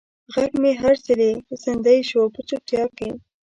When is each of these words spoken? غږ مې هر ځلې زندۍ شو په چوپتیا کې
غږ 0.33 0.51
مې 0.61 0.71
هر 0.81 0.95
ځلې 1.05 1.29
زندۍ 1.63 1.99
شو 2.09 2.21
په 2.33 2.39
چوپتیا 2.47 2.83
کې 2.97 3.09